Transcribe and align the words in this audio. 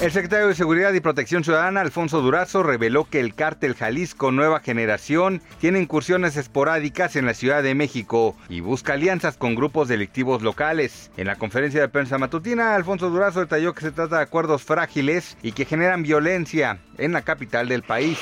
El 0.00 0.12
secretario 0.12 0.46
de 0.46 0.54
Seguridad 0.54 0.92
y 0.92 1.00
Protección 1.00 1.42
Ciudadana, 1.42 1.80
Alfonso 1.80 2.20
Durazo, 2.20 2.62
reveló 2.62 3.04
que 3.04 3.18
el 3.18 3.34
cártel 3.34 3.74
Jalisco 3.74 4.30
Nueva 4.30 4.60
Generación 4.60 5.42
tiene 5.60 5.80
incursiones 5.80 6.36
esporádicas 6.36 7.16
en 7.16 7.26
la 7.26 7.34
Ciudad 7.34 7.64
de 7.64 7.74
México 7.74 8.36
y 8.48 8.60
busca 8.60 8.92
alianzas 8.92 9.36
con 9.36 9.56
grupos 9.56 9.88
delictivos 9.88 10.40
locales. 10.42 11.10
En 11.16 11.26
la 11.26 11.34
conferencia 11.34 11.80
de 11.80 11.88
prensa 11.88 12.16
matutina, 12.16 12.76
Alfonso 12.76 13.10
Durazo 13.10 13.40
detalló 13.40 13.74
que 13.74 13.80
se 13.80 13.90
trata 13.90 14.18
de 14.18 14.22
acuerdos 14.22 14.62
frágiles 14.62 15.36
y 15.42 15.50
que 15.50 15.64
generan 15.64 16.04
violencia 16.04 16.78
en 16.96 17.12
la 17.12 17.22
capital 17.22 17.66
del 17.66 17.82
país. 17.82 18.20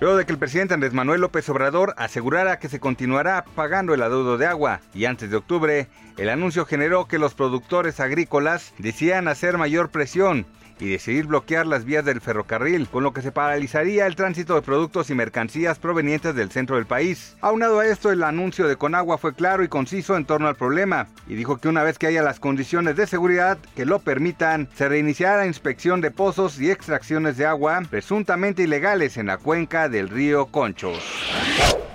Luego 0.00 0.16
de 0.16 0.26
que 0.26 0.32
el 0.32 0.38
presidente 0.38 0.74
Andrés 0.74 0.92
Manuel 0.92 1.20
López 1.20 1.48
Obrador 1.48 1.94
asegurara 1.96 2.58
que 2.58 2.68
se 2.68 2.80
continuará 2.80 3.44
pagando 3.54 3.94
el 3.94 4.02
adeudo 4.02 4.36
de 4.36 4.46
agua 4.46 4.80
y 4.92 5.04
antes 5.04 5.30
de 5.30 5.36
octubre, 5.36 5.88
el 6.18 6.28
anuncio 6.28 6.66
generó 6.66 7.06
que 7.06 7.18
los 7.18 7.34
productores 7.34 8.00
agrícolas 8.00 8.74
decían 8.78 9.28
hacer 9.28 9.56
mayor 9.56 9.90
presión 9.90 10.46
y 10.80 10.90
decidir 10.90 11.26
bloquear 11.26 11.66
las 11.66 11.84
vías 11.84 12.04
del 12.04 12.20
ferrocarril, 12.20 12.88
con 12.88 13.02
lo 13.04 13.12
que 13.12 13.22
se 13.22 13.32
paralizaría 13.32 14.06
el 14.06 14.16
tránsito 14.16 14.54
de 14.54 14.62
productos 14.62 15.10
y 15.10 15.14
mercancías 15.14 15.78
provenientes 15.78 16.34
del 16.34 16.50
centro 16.50 16.76
del 16.76 16.86
país. 16.86 17.36
Aunado 17.40 17.80
a 17.80 17.86
esto, 17.86 18.10
el 18.10 18.22
anuncio 18.22 18.66
de 18.66 18.76
Conagua 18.76 19.18
fue 19.18 19.34
claro 19.34 19.62
y 19.62 19.68
conciso 19.68 20.16
en 20.16 20.24
torno 20.24 20.48
al 20.48 20.56
problema, 20.56 21.06
y 21.26 21.34
dijo 21.34 21.58
que 21.58 21.68
una 21.68 21.82
vez 21.82 21.98
que 21.98 22.06
haya 22.06 22.22
las 22.22 22.40
condiciones 22.40 22.96
de 22.96 23.06
seguridad 23.06 23.58
que 23.76 23.86
lo 23.86 24.00
permitan, 24.00 24.68
se 24.74 24.88
reiniciará 24.88 25.38
la 25.38 25.46
inspección 25.46 26.00
de 26.00 26.10
pozos 26.10 26.60
y 26.60 26.70
extracciones 26.70 27.36
de 27.36 27.46
agua 27.46 27.82
presuntamente 27.88 28.62
ilegales 28.62 29.16
en 29.16 29.26
la 29.26 29.38
cuenca 29.38 29.83
del 29.88 30.08
río 30.08 30.46
Conchos. 30.46 31.02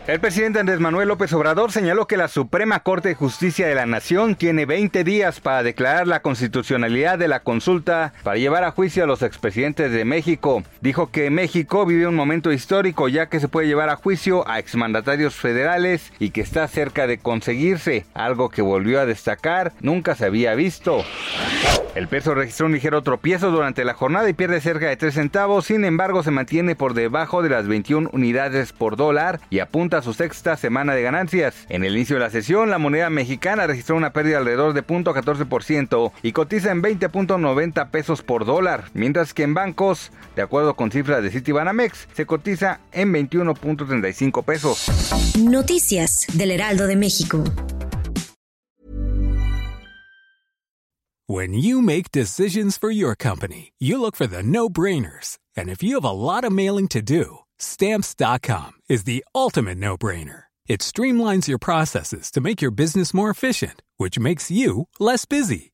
El 0.10 0.20
presidente 0.20 0.60
Andrés 0.60 0.80
Manuel 0.80 1.08
López 1.08 1.32
Obrador 1.34 1.72
señaló 1.72 2.08
que 2.08 2.18
la 2.18 2.28
Suprema 2.28 2.80
Corte 2.80 3.10
de 3.10 3.14
Justicia 3.14 3.68
de 3.68 3.76
la 3.76 3.86
Nación 3.86 4.34
tiene 4.34 4.66
20 4.66 5.04
días 5.04 5.40
para 5.40 5.62
declarar 5.62 6.08
la 6.08 6.24
constitucionalidad 6.24 7.20
de 7.20 7.28
la 7.28 7.42
consulta 7.42 8.14
para 8.24 8.38
llevar 8.38 8.64
a 8.64 8.72
juicio 8.72 9.04
a 9.04 9.08
los 9.08 9.22
expresidentes 9.22 9.92
de 9.92 10.06
México. 10.06 10.64
Dijo 10.82 11.12
que 11.12 11.30
México 11.30 11.86
vive 11.86 12.08
un 12.08 12.16
momento 12.16 12.54
histórico 12.54 13.10
ya 13.10 13.28
que 13.28 13.42
se 13.42 13.50
puede 13.50 13.68
llevar 13.68 13.90
a 13.90 13.98
juicio 13.98 14.48
a 14.48 14.60
exmandatarios 14.60 15.36
federales 15.36 16.14
y 16.20 16.30
que 16.30 16.40
está 16.40 16.66
cerca 16.70 17.06
de 17.06 17.18
conseguirse, 17.18 18.06
algo 18.14 18.50
que 18.50 18.62
volvió 18.62 19.02
a 19.02 19.06
destacar 19.06 19.74
nunca 19.82 20.16
se 20.16 20.26
había 20.26 20.56
visto. 20.56 21.04
El 21.96 22.08
peso 22.08 22.34
registró 22.34 22.68
un 22.68 22.72
ligero 22.72 23.02
tropiezo 23.02 23.52
durante 23.52 23.84
la 23.84 23.94
jornada 23.94 24.30
y 24.30 24.34
pierde 24.34 24.62
cerca 24.62 24.88
de 24.88 24.96
3 24.96 25.14
centavos, 25.14 25.66
sin 25.66 25.84
embargo 25.84 26.24
se 26.24 26.32
mantiene 26.32 26.76
por 26.76 26.94
debajo 26.94 27.42
de 27.42 27.50
las 27.50 27.68
21 27.68 28.12
unidades 28.14 28.72
por 28.72 28.96
dólar 28.96 29.42
y 29.50 29.60
apunta 29.60 29.98
a 29.98 30.02
su 30.02 30.14
sexta 30.14 30.56
semana 30.56 30.94
de 30.94 31.02
ganancias. 31.02 31.66
En 31.68 31.84
el 31.84 31.96
inicio 31.96 32.16
de 32.16 32.22
la 32.22 32.30
sesión, 32.30 32.70
la 32.70 32.78
moneda 32.78 33.10
mexicana 33.10 33.68
registró 33.68 33.98
una 33.98 34.14
pérdida 34.14 34.38
alrededor 34.38 34.74
de 34.74 34.86
0.14% 34.86 36.12
y 36.22 36.32
cotiza 36.32 36.72
en 36.72 36.82
20.90 36.82 37.90
pesos 37.90 38.22
por 38.22 38.46
dólar, 38.46 38.86
mientras 38.94 39.34
que 39.34 39.44
en 39.44 39.56
bancos, 39.56 40.12
de 40.36 40.44
acuerdo 40.44 40.69
con 40.76 40.92
cifras 40.92 41.24
de 41.24 41.30
Citibanamex, 41.32 42.08
se 42.14 42.26
cotiza 42.26 42.82
en 42.92 43.14
21.35 43.14 44.44
pesos. 44.44 44.88
Noticias 45.38 46.28
del 46.34 46.52
Heraldo 46.52 46.88
de 46.88 46.96
México. 46.96 47.44
When 51.28 51.54
you 51.54 51.82
make 51.82 52.12
decisions 52.12 52.78
for 52.78 52.90
your 52.90 53.16
company, 53.16 53.74
you 53.80 54.02
look 54.02 54.16
for 54.16 54.26
the 54.26 54.42
no-brainers. 54.42 55.38
And 55.56 55.70
if 55.70 55.84
you 55.84 55.96
have 55.96 56.06
a 56.06 56.12
lot 56.12 56.44
of 56.44 56.52
mailing 56.52 56.88
to 56.88 57.04
do, 57.04 57.40
Stamps.com 57.60 58.72
is 58.88 59.04
the 59.04 59.24
ultimate 59.36 59.78
no 59.78 59.98
brainer. 59.98 60.44
It 60.68 60.80
streamlines 60.80 61.48
your 61.48 61.60
processes 61.60 62.32
to 62.32 62.42
make 62.42 62.62
your 62.62 62.72
business 62.72 63.14
more 63.14 63.30
efficient, 63.30 63.82
which 63.98 64.18
makes 64.18 64.50
you 64.50 64.88
less 65.00 65.26
busy. 65.26 65.74